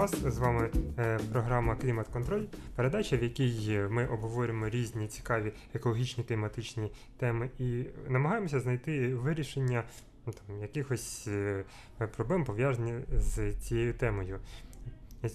[0.00, 0.34] вас.
[0.34, 2.44] З вами е, програма Клімат Контроль,
[2.76, 9.84] передача, в якій ми обговорюємо різні цікаві екологічні кліматичні теми і намагаємося знайти вирішення
[10.26, 11.64] ну, там, якихось е,
[12.16, 14.40] проблем, пов'язані з цією темою.
[15.22, 15.28] І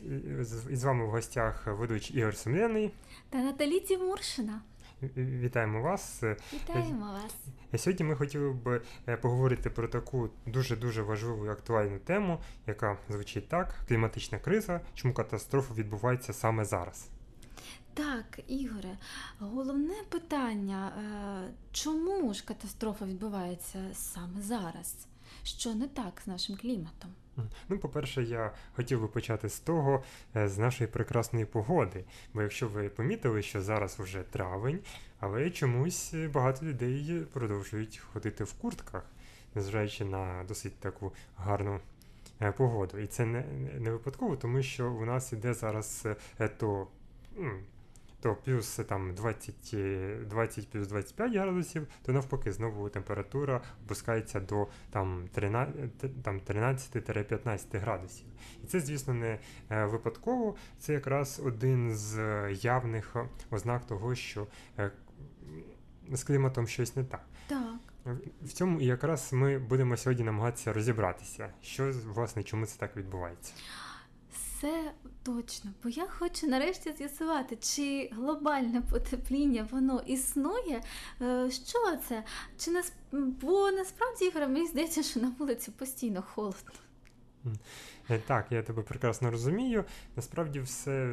[0.75, 2.91] з вами в гостях ведучий Ігор Сумленний.
[3.29, 4.61] Та Наталі Тімуршина.
[5.17, 6.23] Вітаємо вас.
[6.53, 7.35] Вітаємо вас.
[7.81, 13.47] Сьогодні ми хотіли б е, поговорити про таку дуже-дуже важливу і актуальну тему, яка звучить
[13.47, 17.09] так: кліматична криза, чому катастрофа відбувається саме зараз.
[17.93, 18.97] Так, Ігоре,
[19.39, 25.07] головне питання, е, чому ж катастрофа відбувається саме зараз?
[25.43, 27.11] Що не так з нашим кліматом?
[27.69, 30.03] Ну, по-перше, я хотів би почати з того,
[30.35, 32.03] е, з нашої прекрасної погоди.
[32.33, 34.79] Бо якщо ви помітили, що зараз вже травень,
[35.19, 39.03] але чомусь багато людей продовжують ходити в куртках,
[39.55, 41.79] незважаючи на досить таку гарну
[42.41, 42.97] е, погоду.
[42.97, 43.43] І це не
[43.79, 46.07] не випадково, тому що у нас іде зараз
[46.39, 46.87] е, то
[48.25, 55.29] то плюс там 20 20 плюс 25 градусів, то навпаки знову температура опускається до там
[55.35, 58.25] 13-15 градусів.
[58.63, 60.55] І це, звісно, не е, випадково.
[60.79, 62.17] Це якраз один з
[62.51, 63.15] явних
[63.51, 64.47] ознак того, що
[64.79, 64.91] е,
[66.11, 67.25] з кліматом щось не так.
[67.47, 67.79] Так.
[68.41, 73.53] В цьому якраз ми будемо сьогодні намагатися розібратися, що власне чому це так відбувається.
[74.57, 74.91] Все
[75.23, 80.81] точно, бо я хочу нарешті з'ясувати, чи глобальне потепління воно існує.
[81.21, 82.23] Е, що це?
[82.57, 82.93] Чи нас...
[83.11, 86.71] Бо насправді Ігор, мені здається, що на вулиці постійно холодно.
[88.09, 89.83] Е, так, я тебе прекрасно розумію.
[90.15, 91.05] Насправді, все,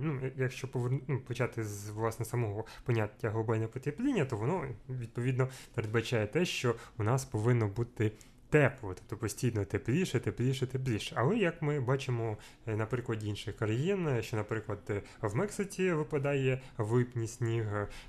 [0.00, 6.26] ну, якщо поверну, ну, почати з власне самого поняття глобальне потепління, то воно відповідно передбачає
[6.26, 8.12] те, що у нас повинно бути
[8.52, 11.14] тепло, тобто постійно тепліше, тепліше, тепліше.
[11.18, 12.36] Але як ми бачимо
[12.66, 17.64] е, на прикладі інших країн, що, наприклад, е, в Мексиці випадає в липні сніг,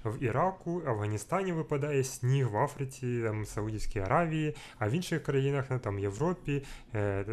[0.06, 5.80] в Іраку, Афганістані випадає сніг, в Африці, там, Саудівській Аравії, а в інших країнах, ну,
[5.80, 6.64] там Європі,
[6.96, 7.26] е,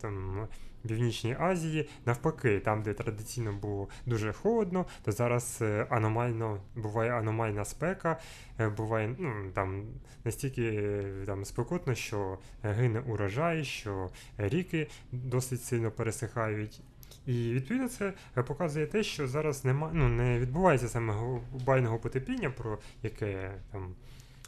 [0.00, 0.48] там.
[0.88, 7.64] Північній Азії, навпаки, там, де традиційно було дуже холодно, то зараз е, аномально буває аномальна
[7.64, 8.20] спека,
[8.58, 9.84] е, буває ну, там
[10.24, 16.80] настільки е, там спекотно, що гине урожай, що ріки досить сильно пересихають.
[17.26, 18.12] І відповідно це
[18.46, 23.94] показує те, що зараз нема, ну, не відбувається саме глобального потепління, про яке там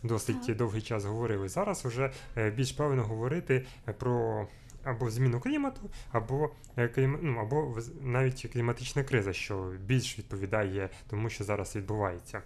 [0.02, 1.48] досить довгий час говорили.
[1.48, 2.10] Зараз вже
[2.56, 3.66] більш правильно говорити
[3.98, 4.46] про
[4.84, 7.18] або зміну клімату, або е, клім...
[7.22, 12.42] ну, або навіть кліматична криза, що більш відповідає тому, що зараз відбувається.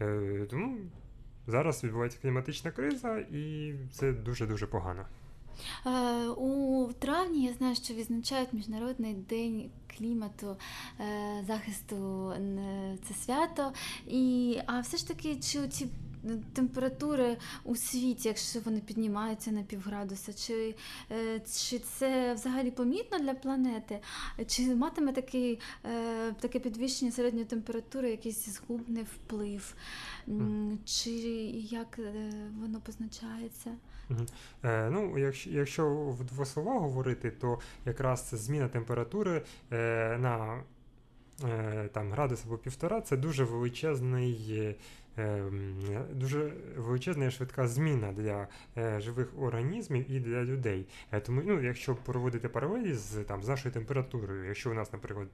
[0.00, 0.78] Е, тому
[1.46, 5.06] зараз відбувається кліматична криза, і це дуже-дуже погано.
[5.86, 10.56] Е, у травні я знаю, що відзначають Міжнародний день клімату,
[11.46, 12.32] захисту
[13.08, 13.72] це свято.
[14.06, 15.86] І, А все ж таки, чи ці
[16.52, 20.74] температури у світі, якщо вони піднімаються на півградуса, чи
[21.10, 23.98] е, чи це взагалі помітно для планети,
[24.46, 29.74] чи матиме такий, е, таке підвищення середньої температури, якийсь згубний вплив,
[30.84, 31.10] чи
[31.70, 33.70] як е, воно позначається?
[34.64, 40.62] Е, ну, Якщо якщо в два слова говорити, то якраз зміна температури е, на
[41.44, 44.76] е, там, градус або півтора це дуже величезний
[46.12, 50.86] дуже величезна і швидка зміна для е, живих організмів і для людей.
[51.12, 55.28] Е, тому, ну, якщо проводити паралелі з там з нашою температурою, якщо у нас, наприклад,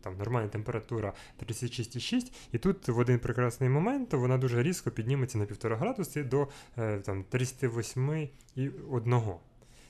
[0.00, 5.44] там нормальна температура 36,6, і тут в один прекрасний момент вона дуже різко підніметься на
[5.44, 6.48] 1,5 градуси до
[6.78, 9.34] е, там 38,1.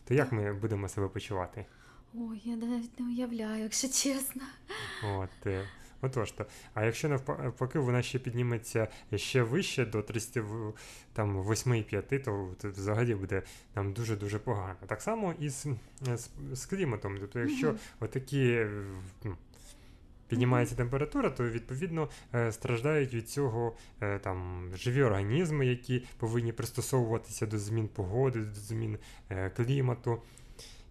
[0.05, 1.67] То як ми будемо себе почувати?
[2.15, 4.43] Ой, я навіть не уявляю, якщо чесно.
[5.05, 5.47] От,
[6.03, 6.47] Отож то.
[6.75, 13.43] А якщо навпаки вона ще підніметься ще вище до 38,5, то взагалі буде
[13.75, 14.77] нам дуже-дуже погано.
[14.87, 15.67] Так само і з,
[16.01, 17.17] з, з кліматом.
[17.21, 17.79] Тобто, якщо mm-hmm.
[18.01, 18.67] отакі.
[20.29, 27.47] Піднімається температура, то відповідно е, страждають від цього е, там живі організми, які повинні пристосовуватися
[27.47, 28.99] до змін погоди, до змін
[29.31, 30.23] е, клімату.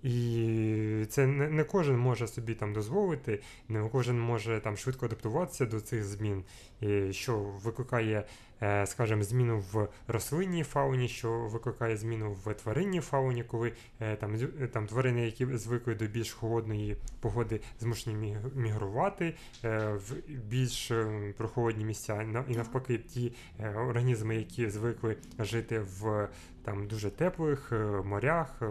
[0.04, 3.40] І це не не кожен може собі там дозволити,
[3.70, 6.44] не кожен може там швидко адаптуватися до цих змін,
[6.82, 8.24] і що викликає,
[8.62, 14.38] е, скажімо, зміну в рослинній фауні, що викликає зміну в тваринній фауні, коли е, там
[14.72, 19.34] там тварини, які звикли до більш холодної погоди, змушені мігрувати
[19.64, 20.92] е, в більш
[21.38, 23.34] прохолодні місця, і навпаки, ті
[23.76, 26.30] організми, які звикли жити в
[26.64, 27.72] там дуже теплих
[28.06, 28.62] морях,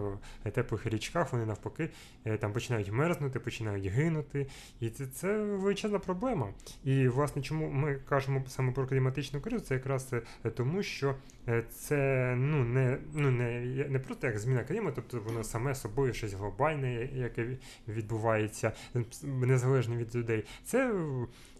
[0.53, 1.89] теплих річках, вони навпаки
[2.39, 4.47] там починають мерзнути, починають гинути.
[4.79, 6.49] І це, це величезна проблема.
[6.83, 10.13] І власне, чому ми кажемо саме про кліматичну кризу, це якраз
[10.55, 11.15] тому, що
[11.69, 16.33] це ну не ну не не просто як зміна клімату, тобто воно саме собою щось
[16.33, 17.57] глобальне, яке
[17.87, 18.71] відбувається
[19.23, 20.45] незалежно від людей.
[20.63, 20.93] Це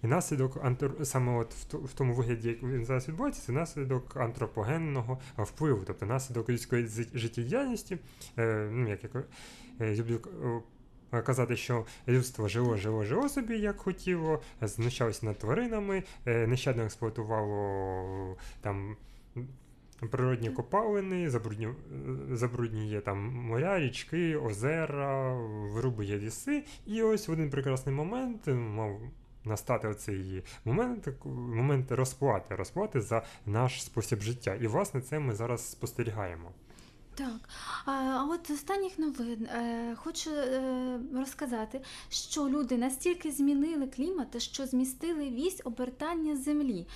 [0.02, 0.66] наслідок
[1.04, 6.50] саме от в тому вигляді, як він зараз відбувається, це наслідок антропогенного впливу, тобто наслідок
[6.50, 7.98] людської життєдіяльності,
[8.38, 9.10] е, ну як я
[9.82, 10.22] е, люблю.
[11.26, 18.38] Казати, що людство жило, жило, жило собі, як хотіло, знущалося над тваринами, е, нещадно експлуатувало
[18.62, 18.96] там
[20.10, 21.74] природні копалини, забруднює,
[22.32, 25.34] забруднює там моря, річки, озера,
[25.74, 26.64] вирубує ліси.
[26.86, 29.02] І ось в один прекрасний момент мав
[29.46, 34.56] настати оцей момент момент розплати, розплати за наш спосіб життя.
[34.56, 36.52] І, власне, це ми зараз спостерігаємо.
[37.16, 37.50] Так,
[37.86, 45.30] а от останніх новин е, хочу е, розказати, що люди настільки змінили клімат, що змістили
[45.30, 46.88] вісь обертання землі.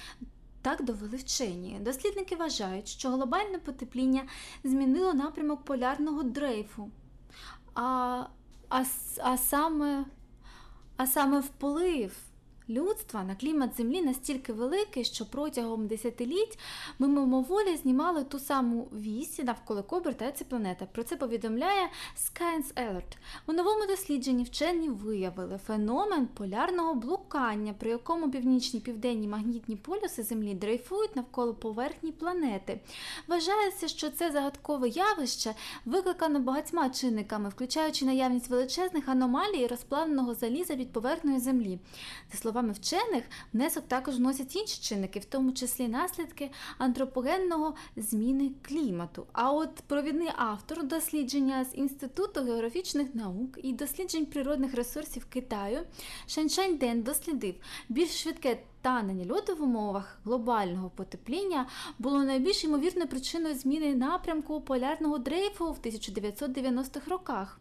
[0.65, 1.79] Так довели вчені.
[1.81, 4.23] Дослідники вважають, що глобальне потепління
[4.63, 6.89] змінило напрямок полярного дрейфу,
[7.73, 7.81] а,
[8.69, 8.83] а,
[9.23, 10.05] а, саме,
[10.97, 12.17] а саме вплив
[12.69, 16.59] людства на клімат Землі настільки великий, що протягом десятиліть
[16.99, 20.87] ми мимоволі знімали ту саму вісь, навколо якої обертається планета.
[20.91, 23.17] Про це повідомляє Science Alert.
[23.47, 30.53] У новому дослідженні вчені виявили феномен полярного блукання, при якому північні південні магнітні полюси Землі
[30.53, 32.79] дрейфують навколо поверхні планети.
[33.27, 40.91] Вважається, що це загадкове явище викликано багатьма чинниками, включаючи наявність величезних аномалій розплавленого заліза від
[40.91, 41.79] поверхної землі.
[42.31, 43.23] За словами вчених,
[43.53, 49.27] внесок також вносять інші чинники, в тому числі наслідки антропогенного зміни клімату.
[49.33, 55.79] А от провідний автор дослідження з Інституту географічних наук і досліджень природних ресурсів Китаю
[56.27, 57.55] Шаншань Ден дослідив
[57.89, 58.57] більш швидке.
[58.81, 61.67] Танення льоду в умовах глобального потепління
[61.99, 67.59] було найбільш ймовірною причиною зміни напрямку полярного дрейфу в 1990-х роках.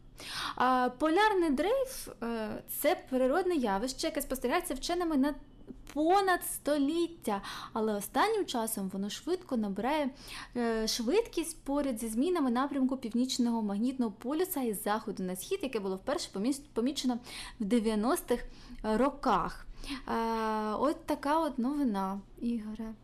[0.99, 5.35] Полярний дрейф е, це природне явище, яке спостерігається вченими на
[5.93, 10.11] понад століття, але останнім часом воно швидко набирає
[10.57, 15.97] е, швидкість поряд зі змінами напрямку північного магнітного полюса із заходу на схід, яке було
[15.97, 16.29] вперше
[16.75, 17.19] помічено
[17.61, 18.45] в 90-х
[18.83, 19.67] роках.
[20.79, 22.95] От така от новина, Ігоре.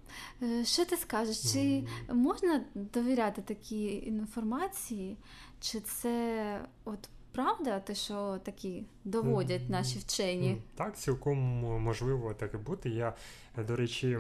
[0.43, 1.53] Е, що ти скажеш?
[1.53, 5.17] Чи можна довіряти такій інформації?
[5.61, 10.63] Чи це от правда, те, що такі доводять наші вчені?
[10.75, 11.39] Так, цілком
[11.83, 12.91] можливо так і бути.
[12.91, 13.15] Я,
[13.69, 14.19] до речі,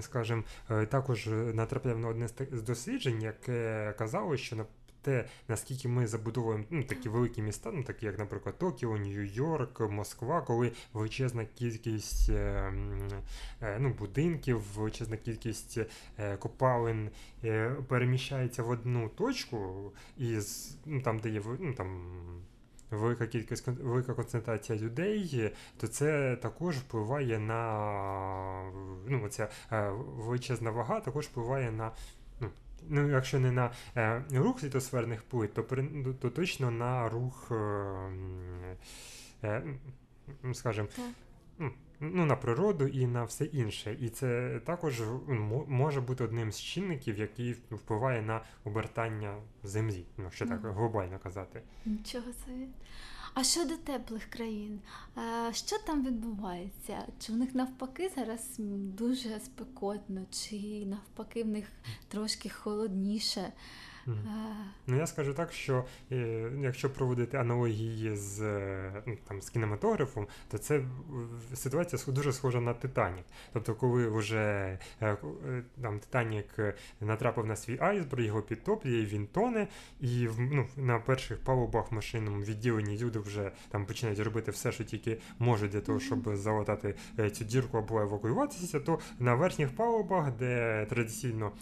[0.00, 4.64] скажімо, е, також натрапляв на одне з досліджень, яке казало, що на
[5.02, 10.40] те, наскільки ми забудовуємо ну, такі великі міста, ну такі як, наприклад, Токіо, Нью-Йорк, Москва,
[10.42, 12.72] коли величезна кількість е,
[13.62, 15.78] е, ну, будинків, величезна кількість
[16.18, 17.10] е, копалин
[17.44, 20.38] е, переміщається в одну точку, і
[20.86, 22.12] ну, там, де є ну, там.
[22.92, 28.72] Велика кількість велика концентрація людей, то це також впливає на
[29.06, 31.90] ну, ця е, величезна вага, також впливає на
[32.88, 38.76] ну, якщо не на е, рух літосферних плит, то ну, то точно на рух, е,
[39.44, 39.62] е,
[40.52, 40.88] скажімо,
[42.00, 43.96] ну, на природу і на все інше.
[44.00, 45.02] І це також
[45.68, 51.62] може бути одним з чинників, який впливає на обертання землі, ну, що так глобально казати.
[51.86, 52.66] Нічого собі.
[53.34, 54.80] А щодо теплих країн,
[55.52, 57.06] що там відбувається?
[57.18, 61.66] Чи в них навпаки зараз дуже спекотно, чи навпаки в них
[62.08, 63.52] трошки холодніше?
[64.06, 64.14] Mm.
[64.86, 70.26] Ну, я скажу так, що е, якщо проводити аналогії з е, ну, там, з кінематографом,
[70.50, 70.82] то це
[71.54, 73.24] ситуація дуже схожа на Титанік.
[73.52, 75.16] Тобто, коли вже е,
[75.82, 76.58] там Титанік
[77.00, 79.68] натрапив на свій айсберг, його підтоплює, він тоне,
[80.00, 84.84] і ну, на перших палубах в машинному відділенні люди вже там починають робити все, що
[84.84, 86.94] тільки можуть для того, щоб залатати
[87.32, 91.52] цю дірку або евакуюватися, то на верхніх палубах, де традиційно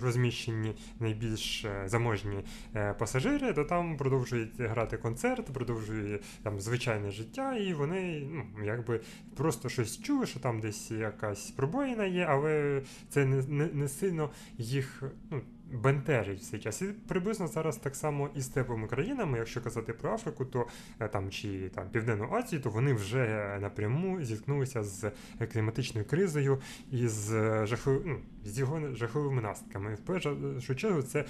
[0.00, 2.44] розміщені найбільш заможні
[2.74, 9.00] е, пасажири, то там продовжують грати концерт, продовжують там звичайне життя, і вони ну, якби
[9.36, 14.30] просто щось чули, що там десь якась пробоїна є, але це не не, не сильно
[14.58, 15.02] їх.
[15.30, 15.40] ну,
[15.72, 16.82] Бентежить в цей час.
[16.82, 20.66] І приблизно зараз так само і з теплими країнами, якщо казати про Африку, то
[21.00, 25.10] е, там чи там Південну Азію, то вони вже напряму зіткнулися з
[25.52, 27.28] кліматичною кризою і з
[27.66, 29.94] жахливими ну, з його жахливими наслідками.
[29.94, 31.24] В першу чергу це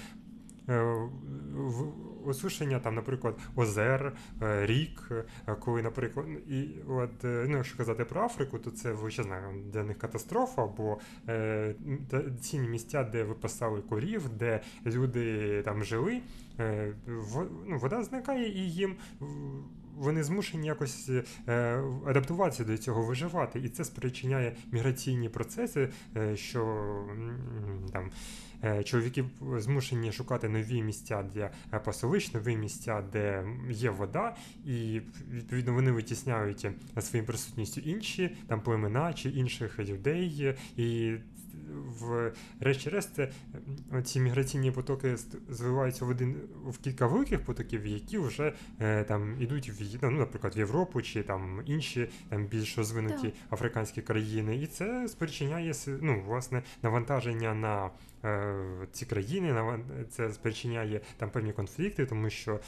[2.25, 5.11] осушення, там, наприклад, озер, рік,
[5.59, 10.65] коли, наприклад, і от, ну, якщо казати про Африку, то це величезна для них катастрофа,
[10.65, 10.97] бо
[12.41, 16.21] ці місця, де випасали корів, де люди там жили,
[17.67, 18.95] ну, вода зникає і їм
[19.95, 21.09] вони змушені якось
[21.47, 26.85] е, адаптуватися до цього, виживати, і це спричиняє міграційні процеси, е, що
[27.93, 28.11] там.
[28.63, 29.25] Е, чоловіки
[29.57, 34.35] змушені шукати нові місця для пасовищ, нові місця, де є вода,
[34.65, 36.67] і відповідно вони витісняють
[36.99, 41.15] своїм присутністю інші там племена чи інших людей, і
[41.99, 43.19] в решті-решт
[44.03, 45.17] ці міграційні потоки
[45.49, 50.55] зливаються в один в кілька великих потоків, які вже е, там ідуть в ну, наприклад,
[50.55, 56.63] в Європу чи там інші там більш розвинуті африканські країни, і це спричиняє ну, власне
[56.81, 58.14] навантаження на Е,
[58.91, 59.79] ці країни,
[60.09, 62.59] це спричиняє там певні конфлікти, тому що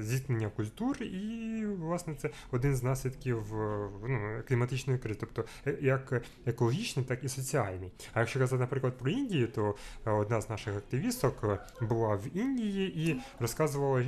[0.00, 6.22] зіткнення культур, і власне це один з наслідків е, ну, кліматичної кризи, тобто е, як
[6.46, 7.92] екологічний, так і соціальний.
[8.12, 9.74] А якщо казати, наприклад, про Індію, то
[10.04, 11.44] одна з наших активісток
[11.80, 14.04] була в Індії і розказувала,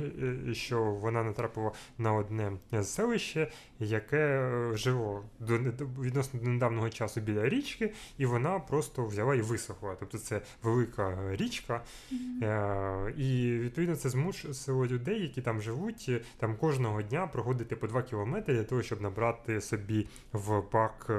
[0.53, 2.51] що вона натрапила на одне
[2.83, 5.57] селище, яке жило до
[6.01, 9.95] відносно до недавнього часу біля річки, і вона просто взяла і висохла.
[10.03, 11.81] Тобто це велика річка,
[12.11, 13.09] mm-hmm.
[13.09, 18.53] і відповідно це змусило людей, які там живуть, там кожного дня проходити по 2 кілометри
[18.53, 21.13] для того, щоб набрати собі в бак е,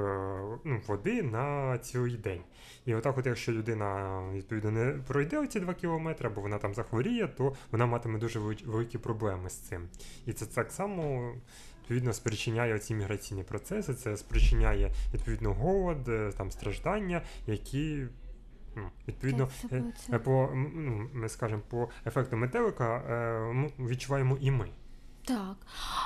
[0.63, 2.41] ну, води на цілий день.
[2.85, 7.27] І отак, от якщо людина відповідно не пройде оці 2 кілометри, або вона там захворіє,
[7.27, 9.87] то вона матиме дуже великі проблеми з цим.
[10.25, 11.33] І це так само.
[11.85, 18.05] Відповідно, спричиняє ці міграційні процеси, це спричиняє відповідно голод, е, там страждання, які
[18.75, 24.69] Ну, відповідно, е, е, по ну, ми скажемо, по ефекту метелика е, відчуваємо і ми.
[25.25, 25.55] Так.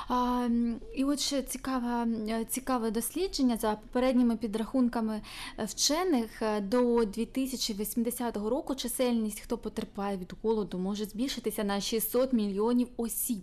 [0.08, 0.48] А,
[0.94, 2.06] І от ще цікаве,
[2.48, 5.22] цікаве дослідження за попередніми підрахунками
[5.58, 12.32] е, вчених е, до 2080 року чисельність, хто потерпає від голоду, може збільшитися на 600
[12.32, 13.42] мільйонів осіб.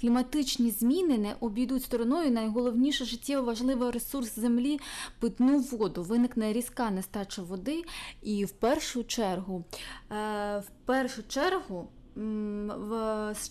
[0.00, 4.80] Кліматичні зміни не обійдуть стороною найголовніше життєво важливий ресурс землі
[5.20, 6.02] питну воду.
[6.02, 7.84] Виникне різка нестача води,
[8.22, 9.64] і в першу чергу,
[10.10, 11.88] е, в першу чергу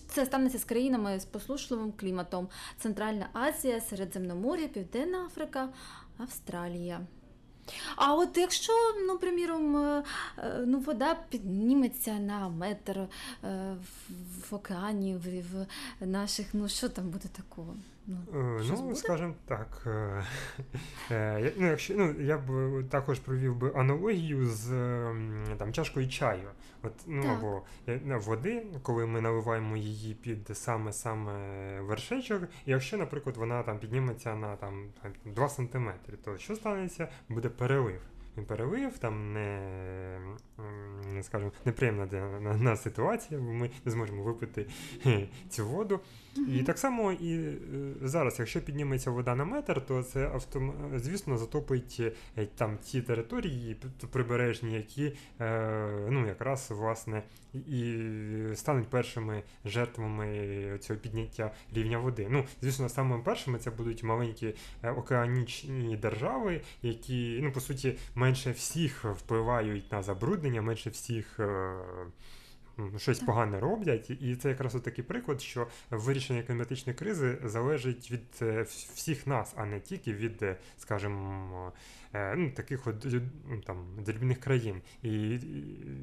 [0.08, 2.48] це станеться з країнами з послушливим кліматом:
[2.80, 5.70] Центральна Азія, Середземномор'я, Південна Африка,
[6.18, 7.02] Австралія.
[7.96, 8.74] А от якщо,
[9.08, 10.04] ну, приміром, е,
[10.38, 13.08] е, ну, вода підніметься на метр е,
[14.50, 15.66] в океані, в
[16.06, 17.76] наших, ну що там буде такого?
[18.08, 19.88] Ну, ну скажімо так.
[21.58, 24.70] ну, якщо, ну, Я б також провів би аналогію з
[25.58, 26.50] там, чашкою чаю.
[26.84, 33.38] От, ну, Або ну, води, коли ми наливаємо її під саме-саме вершечок, і якщо, наприклад,
[33.38, 34.88] вона там підніметься на там,
[35.26, 35.90] 2 см,
[36.24, 37.08] то що станеться?
[37.30, 38.02] Буде перелив.
[38.48, 40.20] Перелив, там не
[41.24, 44.66] скажімо, неприємна для нас ситуація, бо ми не зможемо випити
[45.50, 46.00] цю воду.
[46.48, 47.58] І так само і е,
[48.02, 50.74] зараз, якщо підніметься вода на метр, то це автом...
[50.96, 52.02] звісно затопить
[52.38, 53.78] е, там ті території
[54.12, 57.24] прибережні, які е, ну, якраз власне
[57.54, 57.96] і
[58.54, 62.28] стануть першими жертвами цього підняття рівня води.
[62.30, 69.06] Ну, звісно, самими першими це будуть маленькі океанічні держави, які ну, по суті менше всіх
[69.06, 71.40] впливають на забруднення, менше всіх
[72.98, 73.26] щось так.
[73.26, 78.62] погане роблять, і це якраз такий приклад, що вирішення кліматичної кризи залежить від е,
[78.96, 81.72] всіх нас, а не тільки від, е, скажімо,
[82.14, 83.06] е, ну, таких от
[83.50, 84.82] ну, там дрібних країн.
[85.04, 85.10] І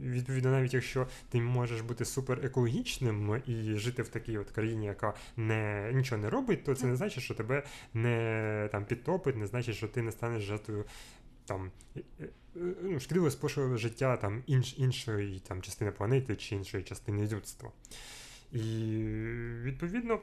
[0.03, 5.15] відповідно, навіть якщо ти можеш бути супер екологічним і жити в такій от країні, яка
[5.37, 7.63] не нічого не робить, то це не значить, що тебе
[7.95, 10.85] не там підтопить, не значить, що ти не станеш жертвою
[11.45, 11.71] там
[12.55, 17.71] ну, шкідливо спошує життя там інш, іншої там, частини планети чи іншої частини людства.
[18.53, 18.59] І
[19.63, 20.21] відповідно.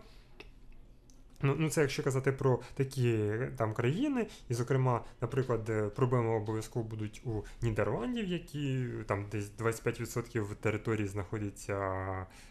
[1.42, 6.86] Ну, ну це якщо казати про такі там країни, і, зокрема, наприклад, е, проблеми обов'язково
[6.86, 11.76] будуть у Нідерландів, які там десь 25% території знаходяться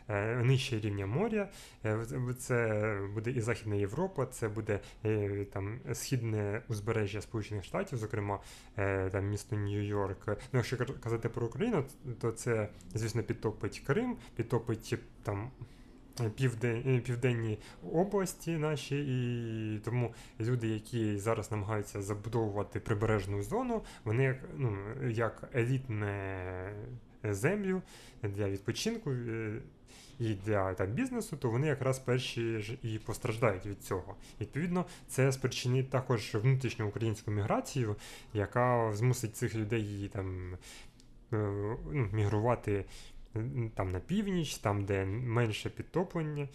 [0.09, 1.49] е, нижче рівня моря.
[1.85, 2.07] Е,
[2.39, 8.41] це буде і Західна Європа, це буде е, там східне узбережжя Сполучених Штатів, зокрема
[8.79, 10.27] е, там місто Нью-Йорк.
[10.29, 11.85] Ну, якщо казати про Україну,
[12.21, 15.51] то це, звісно, підтопить Крим, підтопить там
[16.37, 17.59] південь, е, південні
[17.93, 24.77] області наші, і тому люди, які зараз намагаються забудовувати прибережну зону, вони як ну,
[25.09, 26.73] як елітне
[27.25, 27.83] землю
[28.23, 29.13] для відпочинку.
[30.19, 34.17] І для там, бізнесу, то вони якраз перші ж і постраждають від цього.
[34.41, 37.97] Відповідно, це спричинить також внутрішню українську міграцію,
[38.35, 40.57] яка змусить цих людей там
[41.31, 41.79] ну,
[42.13, 42.85] мігрувати
[43.75, 46.49] там на північ, там, де менше підтоплення.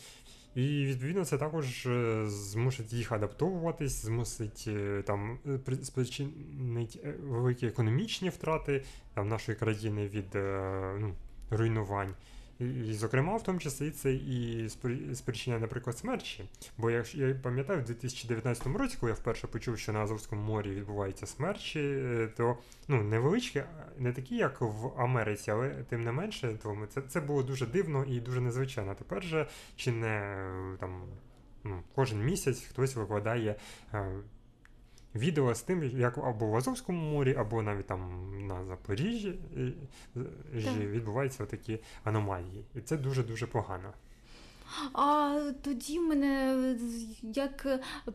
[0.55, 8.29] І відповідно це також е, змусить їх адаптовуватись, змусить е, там е, спричинить великі економічні
[8.29, 10.35] втрати там, нашої країни від
[10.99, 11.13] ну,
[11.49, 12.13] руйнувань.
[12.59, 14.69] І, зокрема, в тому числі це і
[15.13, 16.49] спричиняє, наприклад, смерчі.
[16.77, 20.69] Бо якщо я пам'ятаю, в 2019 році, коли я вперше почув, що на Азовському морі
[20.69, 22.57] відбуваються смерчі, е, то
[22.87, 23.63] ну, невеличкі,
[23.97, 28.05] не такі, як в Америці, але тим не менше, то це це було дуже дивно
[28.05, 28.95] і дуже незвичайно.
[28.95, 30.47] Тепер же чи не
[30.79, 31.01] там
[31.63, 33.55] ну, кожен місяць хтось викладає
[33.93, 34.07] е,
[35.15, 39.39] відео з тим, як або в Азовському морі, або навіть там на Запоріжжі
[40.53, 40.77] так.
[40.77, 42.65] відбуваються такі аномалії.
[42.75, 43.93] І це дуже-дуже погано.
[44.93, 46.57] А тоді в мене
[47.21, 47.67] як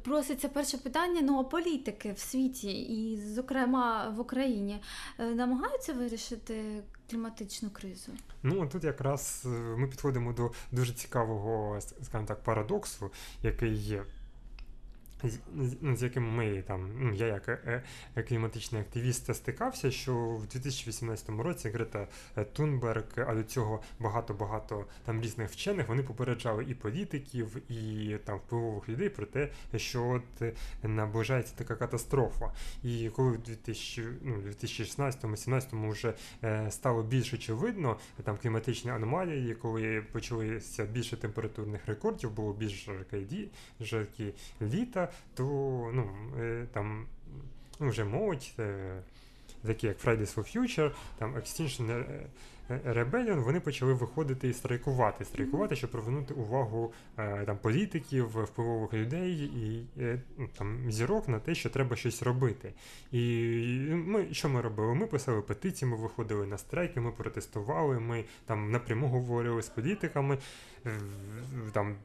[0.02, 4.82] проситься перше питання, ну а політики в світі, і, зокрема, в Україні
[5.18, 8.12] е, намагаються вирішити кліматичну кризу?
[8.42, 13.10] Ну тут якраз е, ми підходимо до дуже цікавого, скажімо так, парадоксу,
[13.42, 14.04] який є
[15.25, 15.38] з,
[15.96, 17.82] з яким ми там, ну я як е,
[18.16, 24.84] е, кліматичний активіст стикався, що в 2018 році Грета е, Тунберг, а до цього багато-багато
[25.04, 30.54] там різних вчених вони попереджали і політиків, і там впливових людей про те, що от
[30.82, 32.52] наближається така катастрофа.
[32.82, 36.14] І коли в 2000, ну, 2016-2017 вже
[36.70, 42.88] стало більш очевидно, там кліматичні аномалії, коли почалися більше температурних рекордів, було більш
[43.80, 45.44] жаркі літа то
[45.92, 47.06] ну, е, там
[47.80, 48.54] ну, вже молодь,
[49.66, 52.26] такі як Fridays for Future, там Extinction е,
[52.86, 56.92] Rebellion, вони почали виходити і страйкувати, страйкувати, щоб привернути увагу
[57.46, 59.87] там політиків, впливових людей і
[60.38, 62.72] ну, там зірок на те, що треба щось робити.
[63.12, 63.18] І
[63.90, 64.94] ми що ми робили?
[64.94, 70.38] Ми писали петиції, ми виходили на страйки, ми протестували, ми там напряму говорили з політиками
[71.72, 71.96] там,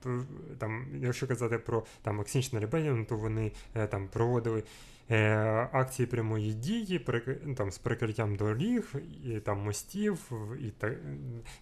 [0.57, 4.63] там, якщо казати про там Extinction Rebellion, то вони е, там проводили е,
[5.71, 7.05] акції прямої дії,
[7.43, 10.93] ну, там, з прикриттям доріг, і там мостів, і так,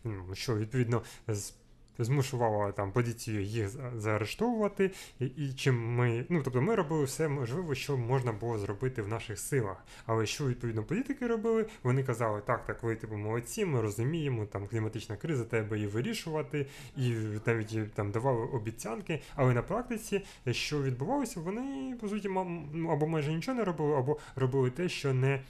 [0.03, 1.53] ну, що відповідно з
[1.99, 7.75] змушувала там поліцію їх заарештовувати, і, і чим ми, ну тобто ми робили все можливе,
[7.75, 9.85] що можна було зробити в наших силах.
[10.05, 11.65] Але що відповідно політики робили?
[11.83, 16.65] Вони казали, так, так, ви типу молодці, ми розуміємо, там кліматична криза, треба її вирішувати,
[16.97, 17.13] і
[17.45, 19.21] навіть там давали обіцянки.
[19.35, 22.29] Але на практиці, що відбувалося, вони по суті
[22.73, 25.41] ну, або майже нічого не робили, або робили те, що не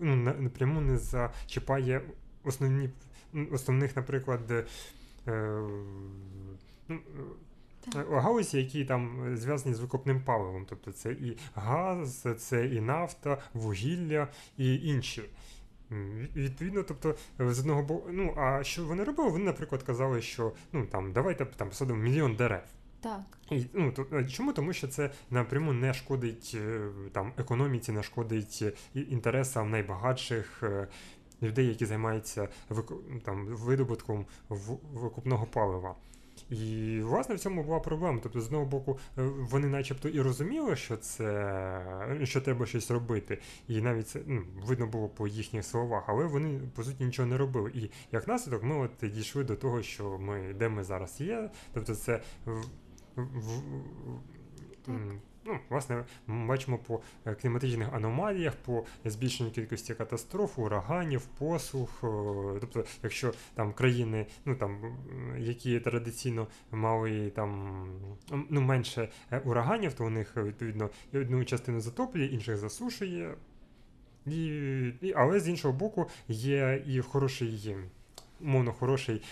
[0.00, 2.02] ну, напряму не зачіпає
[2.44, 2.90] основні
[3.52, 4.68] основних, наприклад.
[5.26, 5.62] Е,
[6.88, 6.98] ну,
[7.96, 10.66] е, галузі, які там зв'язані з викопним паливом.
[10.68, 15.22] Тобто це і газ, це і нафта, вугілля і інші.
[16.36, 19.30] Відповідно, тобто, з одного боку, ну а що вони робили?
[19.30, 22.62] Вони, наприклад, казали, що ну там давайте там посадимо мільйон дерев.
[23.00, 23.20] Так.
[23.50, 24.52] І, ну, то, Чому?
[24.52, 26.56] Тому що це напряму не шкодить
[27.12, 30.62] там економіці, не шкодить інтересам найбагатших
[31.42, 32.48] людей, які займаються
[33.24, 34.26] там, видобутком
[34.94, 35.94] викупного палива.
[36.50, 38.20] І, власне, в цьому була проблема.
[38.22, 43.38] Тобто, з одного боку, е, вони начебто і розуміли, що це що треба щось робити,
[43.68, 47.38] і навіть це ну, видно було по їхніх словах, але вони по суті нічого не
[47.38, 47.70] робили.
[47.74, 51.50] І як наслідок, ми от дійшли до того, що ми де ми зараз є.
[51.72, 52.64] Тобто, це в,
[53.16, 53.62] в,
[54.86, 55.12] в
[55.48, 62.04] Ну, власне, ми бачимо по е, кліматичних аномаліях, по збільшенню кількості катастроф, ураганів, посух.
[62.04, 62.06] Е,
[62.60, 64.96] тобто, якщо там країни, ну там
[65.38, 67.82] які традиційно мали там
[68.48, 73.34] ну менше е, ураганів, то у них відповідно одну частину затоплює, інших засушує.
[74.26, 77.76] І, Але з іншого боку, є і хороший
[78.40, 79.22] умовно хороший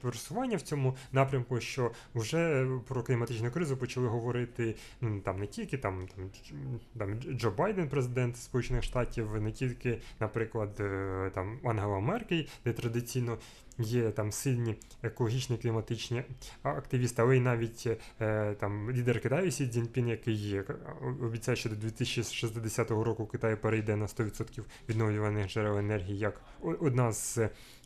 [0.00, 5.78] просування в цьому напрямку, що вже про кліматичну кризу почали говорити ну там не тільки
[5.78, 6.30] там там,
[6.98, 13.38] там Джо Байден, президент Сполучених Штатів, не тільки, наприклад, е, там Ангела Меркель, де традиційно
[13.78, 16.22] є там сильні екологічні кліматичні
[16.62, 17.88] активісти, але й навіть
[18.20, 20.60] е, там лідер Китаю Сі Цзіньпін, який
[21.22, 27.38] обіцяє, що до 2060 року Китай перейде на 100% відновлюваних джерел енергії як одна з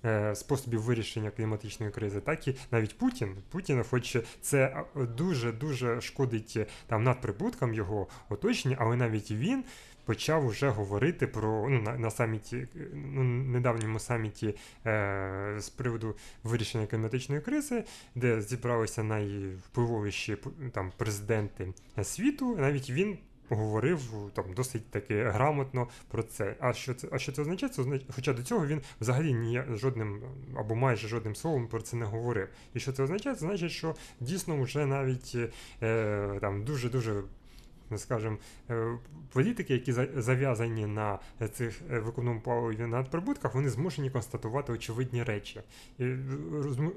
[0.05, 3.37] е, способів вирішення кліматичної кризи, так і навіть Путін.
[3.51, 4.85] Путін, хоч це
[5.17, 9.64] дуже дуже шкодить там надприбуткам його оточення, але навіть він
[10.09, 14.55] почав вже говорити про ну, на, на саміті, ну, недавньому саміті
[14.87, 20.37] е, з приводу вирішення кліматичної кризи, де зібралися найвпливовіші
[20.73, 22.57] там президенти світу.
[22.57, 23.19] Навіть він
[23.51, 24.01] говорив
[24.35, 26.57] там досить таки грамотно про це.
[26.61, 27.73] А що це а що це означає?
[27.73, 30.23] Це означає, хоча до цього він взагалі ні жодним
[30.57, 32.49] або майже жодним словом про це не говорив.
[32.75, 33.37] І що це означає?
[33.37, 35.37] Це значить, що дійсно вже навіть
[35.83, 37.23] е, там дуже дуже
[37.96, 38.37] скажімо,
[38.70, 38.98] е,
[39.33, 41.18] політики, які зав'язані на
[41.53, 45.61] цих е, виконному паливі надприбутках, вони змушені констатувати очевидні речі.
[45.98, 46.05] І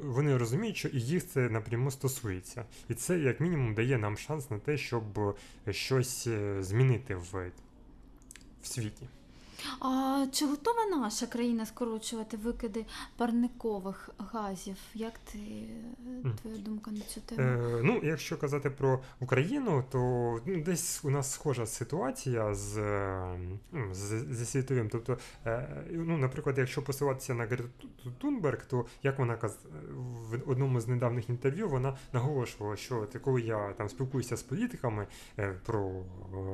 [0.04, 2.65] Вони розуміють, що і їх це напряму стосується.
[2.89, 5.36] І це, як мінімум, дає нам шанс на те, щоб
[5.69, 7.51] щось е, змінити в,
[8.62, 9.08] в світі.
[9.80, 12.86] А чи готова наша країна скорочувати викиди
[13.17, 14.76] парникових газів?
[14.93, 15.39] Як ти
[16.41, 17.41] твоя думка на цю тему?
[17.41, 20.00] Е, Ну, якщо казати про Україну, то
[20.45, 22.78] ну, десь у нас схожа ситуація з
[23.71, 24.89] ну, з, зі світовим.
[24.89, 29.58] Тобто, е, ну, наприклад, якщо посилатися на Грету Тунберг, то як вона каз
[30.30, 35.08] в одному з недавніх інтерв'ю вона наголошувала, що коли я там спілкуюся з політиками
[35.39, 36.04] е, про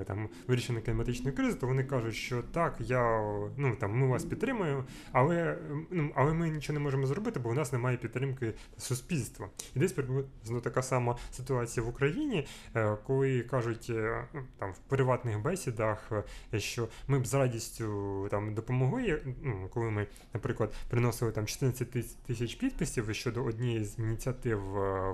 [0.02, 4.08] е, там вирішення кліматичної кризи, то вони кажуть, що так, я я ну там ми
[4.08, 5.58] вас підтримуємо, але
[5.92, 9.50] ну, але ми нічого не можемо зробити, бо у нас немає підтримки суспільства.
[9.76, 14.78] І десь приблизно така сама ситуація в Україні, е, коли кажуть е, ну, там в
[14.78, 16.12] приватних бесідах,
[16.54, 19.22] е, що ми б з радістю там допомогли.
[19.44, 25.12] Ну, коли ми, наприклад, приносили там 14 тисяч підписів щодо однієї з ініціатив в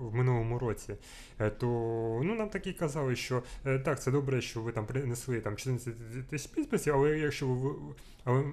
[0.00, 0.94] в минулому році,
[1.58, 1.66] то
[2.24, 3.42] ну нам такі казали, що
[3.84, 7.70] так, це добре, що ви там принесли там 14 тисяч підписів можливості, але якщо ви.
[8.24, 8.44] Але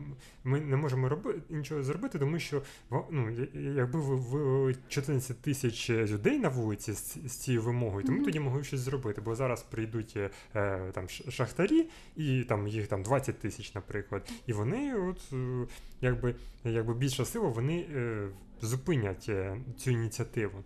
[0.44, 2.62] ми не можемо робити нічого зробити, тому що
[3.10, 3.30] ну,
[3.76, 8.26] якби ви вивели 14 тисяч людей на вулиці з, з цією вимогою, то ми mm-hmm.
[8.26, 9.22] тоді могли щось зробити.
[9.22, 10.18] Бо зараз прийдуть
[10.56, 15.68] е, там шахтарі, і там їх там 20 тисяч, наприклад, і вони, от е,
[16.02, 18.28] якби якби більша сила, вони е,
[18.62, 20.64] зупинять е, цю ініціативу.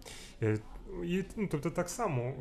[1.01, 2.33] Е, і, ну, Тобто так само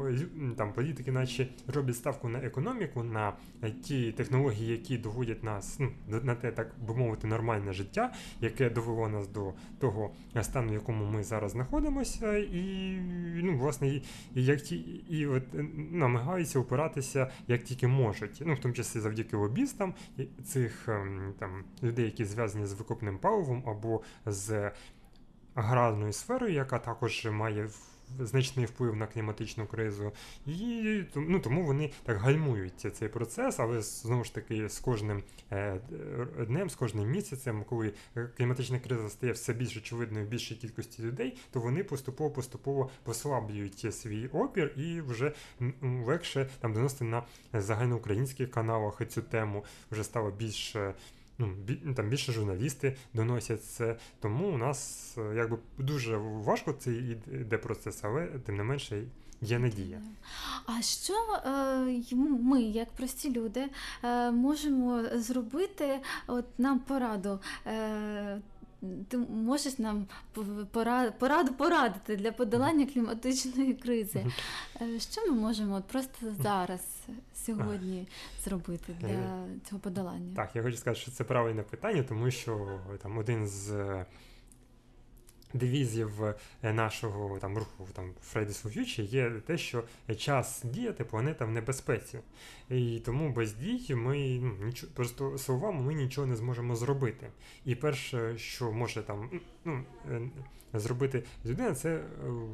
[0.57, 5.93] там політики, наче роблять ставку на економіку, на е, ті технології, які доводять нас ну,
[6.23, 10.11] на те, так би мовити, нормальне життя, яке довело нас до того
[10.43, 12.99] стану, в якому ми зараз знаходимося, і
[13.43, 14.03] ну, власне, і,
[14.35, 14.77] як ті,
[15.09, 15.43] і от
[15.91, 19.95] намагаються опиратися як тільки можуть, ну в тому числі завдяки лобістам
[20.45, 24.71] цих ем, там людей, які зв'язані з викопним паливом або з
[25.55, 27.69] аграрною сферою, яка також має
[28.20, 30.12] значний вплив на кліматичну кризу,
[30.46, 35.22] і ну, тому вони так гальмують цей процес, але знову ж таки з кожним
[35.53, 35.81] е,
[36.46, 37.92] днем, з кожним місяцем, коли
[38.37, 44.27] кліматична криза стає все більш очевидною в більшій кількості людей, то вони поступово-поступово послаблюють свій
[44.27, 45.33] опір і вже
[45.83, 47.22] легше там доносити на
[47.53, 49.64] загальноукраїнських каналах цю тему.
[49.90, 50.77] Вже стало більш
[51.42, 53.96] ну, бі, там більше журналісти доносять це.
[54.20, 59.02] Тому у нас е, якби дуже важко цей йде процес, але тим не менше.
[59.44, 60.00] Є надія.
[60.66, 61.14] А що
[61.46, 63.64] е, ми, як прості люди,
[64.05, 68.40] е, можемо зробити от нам пораду е,
[69.09, 70.07] ти можеш нам
[71.18, 74.27] пораду порадити для подолання кліматичної кризи.
[74.81, 76.81] Е, що ми можемо от просто зараз,
[77.35, 78.09] сьогодні,
[78.45, 80.37] зробити для е, цього подолання?
[80.37, 83.71] Так, я хочу сказати, що це правильне питання, тому що там один з
[85.55, 86.25] девізів
[86.62, 89.85] е, нашого там руху там Fridays for Future є те, що
[90.17, 92.19] час діяти планета в небезпеці.
[92.71, 97.27] І тому без дій ми ну, нічого просто словами ми нічого не зможемо зробити.
[97.65, 99.31] І перше, що може там
[99.65, 100.21] ну, е,
[100.75, 102.03] зробити людина, це е,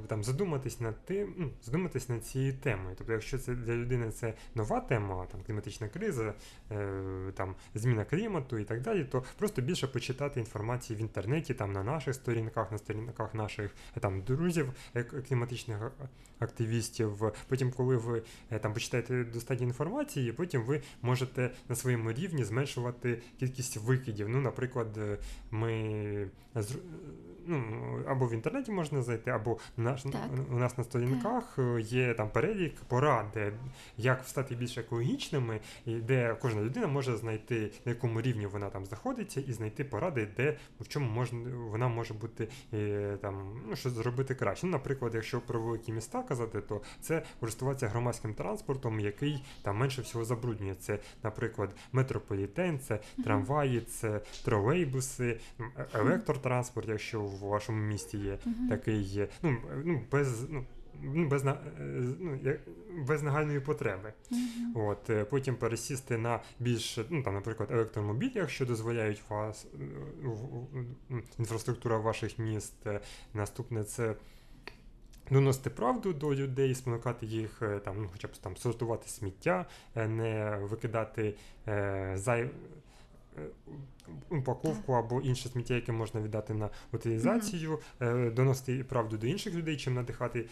[0.06, 2.94] там задуматись над тим, ну, задуматись над цією темою.
[2.98, 6.34] Тобто, якщо це для людини це нова тема, там кліматична криза,
[7.34, 11.82] там зміна клімату і так далі, то просто більше почитати інформації в інтернеті, там на
[11.82, 13.70] наших сторінках, на сторінках наших
[14.00, 14.72] там друзів,
[15.28, 15.92] кліматичних
[16.38, 17.32] активістів.
[17.48, 18.22] Потім, коли ви
[18.60, 24.28] там почитаєте достатньо інформації, потім ви можете на своєму рівні зменшувати кількість викидів.
[24.28, 24.98] Ну, наприклад,
[25.50, 26.30] ми
[27.48, 30.04] ну, або в інтернеті можна зайти, або наш,
[30.50, 31.80] у нас на сторінках так.
[31.80, 33.38] є там перелік порад,
[33.96, 38.86] як стати більш екологічними, і де кожна людина може знайти, на якому рівні вона там
[38.86, 41.38] знаходиться, і знайти поради, де в чому можна
[41.70, 42.76] вона може бути і,
[43.20, 44.66] там, ну, що зробити краще.
[44.66, 50.02] Ну, Наприклад, якщо про великі міста казати, то це користуватися громадським транспортом, який там менше
[50.02, 50.74] всього забруднює.
[50.74, 55.40] Це, наприклад, метрополітен, це трамваї, це тролейбуси,
[55.94, 58.68] електротранспорт, якщо в вашому місті є uh-huh.
[58.68, 60.64] такий, ну, ну без ну.
[61.02, 61.56] ну, без, е,
[62.20, 62.38] ну,
[63.06, 64.12] без нагальної потреби.
[64.30, 64.86] Мгм.
[64.86, 69.78] От, е, потім пересісти на більш, ну там, наприклад, електромобіль, якщо дозволяють вас е,
[70.22, 72.86] в- в- м, інфраструктура ваших міст.
[72.86, 73.00] Е,
[73.34, 74.14] Наступне це.
[75.30, 80.08] Доносити правду до людей, спонукати їх е, там, ну, хоча б там сортувати сміття, е,
[80.08, 81.34] не викидати
[81.68, 82.50] е, зай...
[83.38, 89.54] е, упаковку або інше сміття, яке можна віддати на утилізацію, е, доносити правду до інших
[89.54, 90.44] людей, чим надихати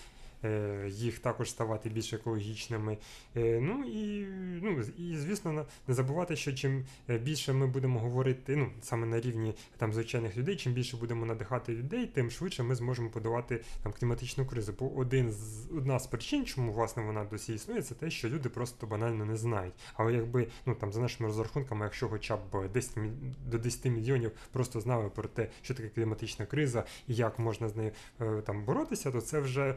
[0.88, 2.98] їх також ставати більш екологічними.
[3.36, 4.26] Е, Ну і,
[4.62, 9.20] ну, і звісно, не забувати, що чим е, більше ми будемо говорити, ну саме на
[9.20, 13.92] рівні там звичайних людей, чим більше будемо надихати людей, тим швидше ми зможемо подолати там
[13.92, 14.74] кліматичну кризу.
[14.78, 18.48] Бо один з одна з причин, чому власне вона досі існує, це те, що люди
[18.48, 19.74] просто банально не знають.
[19.94, 24.30] Але якби ну там за нашими розрахунками, якщо хоча б 10 мі- до 10 мільйонів
[24.52, 28.64] просто знали про те, що таке кліматична криза і як можна з нею е, там
[28.64, 29.74] боротися, то це вже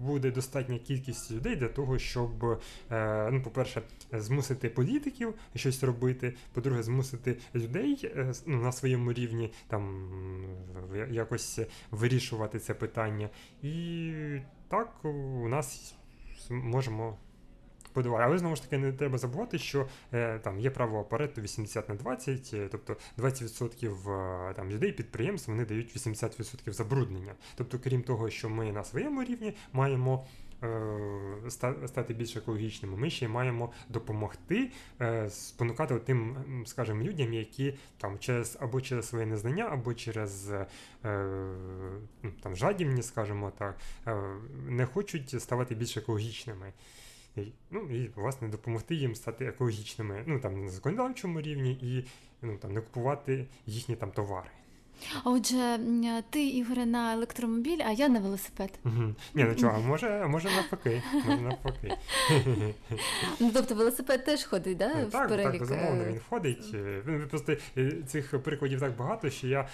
[0.00, 6.34] буде достатня кількість людей для того, щоб е, ну, по-перше, змусити політиків щось робити.
[6.52, 10.10] По-друге, змусити людей е, ну, на своєму рівні там
[11.10, 13.28] якось вирішувати це питання.
[13.62, 14.12] І
[14.68, 15.94] так у нас
[16.50, 17.18] можемо.
[17.94, 18.24] Подолати.
[18.24, 21.94] Але знову ж таки не треба забувати, що е, там є право Паретто 80 на
[21.94, 24.10] 20, е, тобто 20%
[24.50, 27.34] е, там, людей, підприємств вони дають 80% забруднення.
[27.54, 30.26] Тобто, крім того, що ми на своєму рівні маємо
[31.86, 34.70] стати більш екологічними, ми ще маємо допомогти
[35.28, 40.52] спонукати тим, скажімо, людям, які там через або через своє незнання, або через
[42.22, 43.76] ну, там жадібність, скажімо так,
[44.68, 46.72] не хочуть ставати більш екологічними.
[47.70, 52.04] Ну і власне допомогти їм стати екологічними, ну там на законодавчому рівні, і
[52.42, 54.50] ну там не купувати їхні там товари.
[55.24, 55.78] Отже,
[56.30, 58.70] ти, Ігоре, на електромобіль, а я на велосипед.
[58.84, 59.14] Угу.
[59.34, 61.02] Ні, ну чого, може, може навпаки.
[61.26, 61.96] Може навпаки.
[63.40, 65.50] Ну, тобто велосипед теж ходить, да, Ну, в так, перелік?
[65.50, 66.70] так, безумовно, е, він входить.
[66.74, 69.68] Е, Він просто е, цих прикладів так багато, що я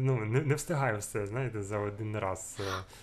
[0.00, 2.58] ну, не, не встигаю все, знаєте, за один раз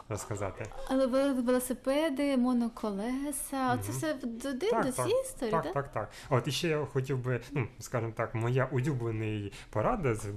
[0.10, 0.66] розказати.
[0.90, 5.74] Але велосипеди, моноколеса, це все один Так, до цієї історії, Так, так?
[5.74, 6.10] так, так.
[6.30, 10.28] От і ще я хотів би, ну скажімо так, моя улюблений порада з-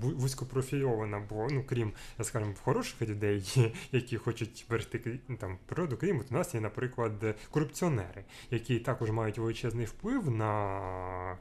[1.18, 6.34] ву- бо ну крім, скажімо, хороших людей, які хочуть берегти там природу, крім от у
[6.34, 11.38] нас є, наприклад, корупціонери, які також мають величезний вплив на.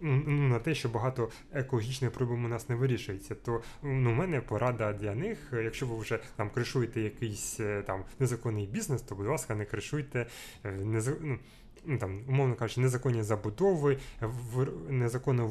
[0.00, 4.40] ну, На те, що багато екологічних проблем у нас не вирішується, то ну, у мене
[4.40, 5.38] порада для них.
[5.52, 10.26] Якщо ви вже там кришуєте якийсь е, там незаконний бізнес, то будь ласка, не кришуйте
[10.64, 11.38] е, ну, ну,
[12.00, 13.98] там, умовно кажучи, незаконні забудови,
[14.88, 15.48] незаконну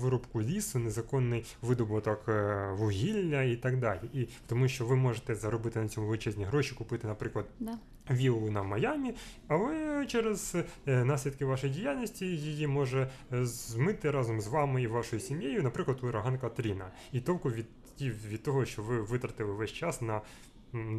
[0.00, 4.00] вирубку лісу, незаконний видобуток е, вугілля і так далі.
[4.12, 7.78] І тому що ви можете заробити на цьому величезні гроші, купити, наприклад, Да.
[8.10, 9.14] віллу на Майамі,
[9.48, 15.20] але через е, наслідки вашої діяльності її може е, змити разом з вами і вашою
[15.20, 16.90] сім'єю, наприклад, ураган Катріна.
[17.12, 17.66] І толку від,
[18.00, 20.20] від того, що ви витратили весь час на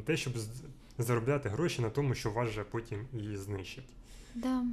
[0.05, 0.33] те, щоб
[0.97, 3.89] заробляти гроші на тому, що вас же потім і знищить.
[4.35, 4.63] Да.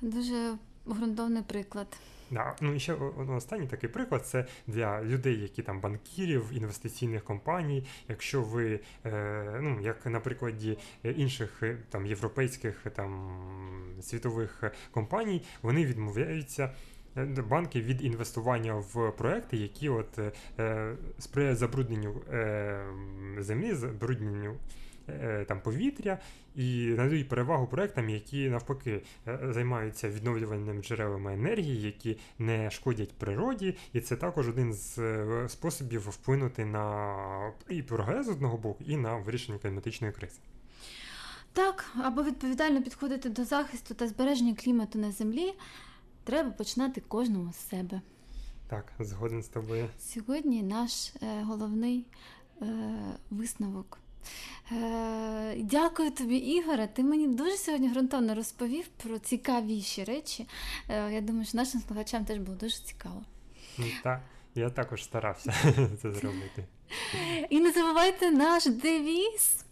[0.00, 0.54] Дуже
[0.88, 1.86] ґрунтовний приклад.
[2.30, 2.94] Да, ну і ще
[3.36, 7.86] останній такий приклад це для людей, які там банкірів, інвестиційних компаній.
[8.08, 13.38] Якщо ви, е, ну як на прикладі е, інших е, там європейських е, там
[14.02, 16.74] світових компаній, вони відмовляються.
[17.48, 20.18] Банки від інвестування в проекти, які от
[20.58, 22.84] е, сприяють забрудненню е,
[23.38, 24.56] землі, забрудненню
[25.48, 26.18] там повітря
[26.56, 33.76] і надають перевагу проектам, які навпаки е, займаються відновлювальними джерелами енергії, які не шкодять природі,
[33.92, 38.96] і це також один з е, способів вплинути на і прогрес з одного боку, і
[38.96, 40.38] на вирішення кліматичної кризи.
[41.52, 45.54] Так, аби відповідально підходити до захисту та збереження клімату на землі,
[46.24, 48.00] треба починати кожному з себе.
[48.68, 49.88] Так, згоден з тобою.
[49.98, 52.06] Сьогодні наш е, головний
[52.62, 52.66] е,
[53.30, 53.98] висновок.
[54.72, 56.86] Е, дякую тобі, Ігоре.
[56.86, 60.46] Ти мені дуже сьогодні ґрунтовно розповів про цікавіші речі.
[60.88, 63.22] Е, я думаю, що нашим слухачам теж було дуже цікаво.
[63.78, 64.20] Ну, Так,
[64.54, 65.52] я також старався
[66.02, 66.64] це зробити.
[67.50, 69.64] І не забувайте наш девіз.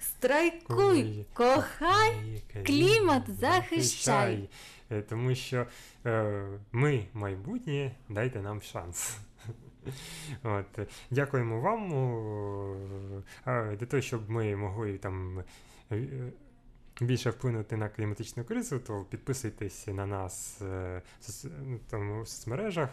[0.00, 2.42] Страйкуй, кохай.
[2.66, 4.48] клімат захищай.
[4.90, 5.66] Е, Тому що
[6.06, 9.16] е, ми майбутнє, дайте нам шанс.
[10.42, 11.88] От, дякуємо вам
[13.46, 15.42] для того, щоб ми могли там
[15.92, 16.32] е,
[17.00, 21.02] більше вплинути на кліматичну кризу, то підписуйтесь на нас е,
[21.64, 22.88] ну, там, у соцмережах,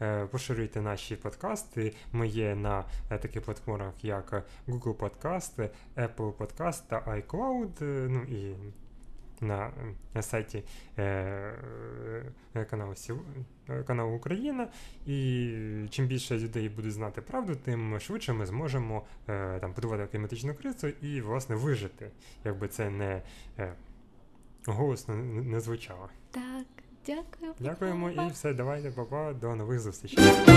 [0.00, 1.94] е, поширюйте наші подкасти.
[2.12, 7.82] Ми є на е, таких платформах, як Google Podcast, Apple Podcast та iCloud.
[8.08, 8.56] Ну і
[9.42, 9.70] на,
[10.14, 10.64] на сайті
[10.98, 11.02] е,
[12.54, 12.94] е, каналу,
[13.68, 14.68] е, каналу Україна.
[15.06, 15.52] І
[15.90, 20.88] чим більше людей будуть знати правду, тим швидше ми зможемо е, там подолати кліматичну кризу
[20.88, 22.10] і, власне, вижити,
[22.44, 23.22] якби це не
[23.58, 23.72] е,
[24.66, 26.08] голосно не звучало.
[26.30, 26.66] Так,
[27.06, 27.52] дякую.
[27.60, 30.51] Дякуємо і все, давайте, папа, до нових зустрічей.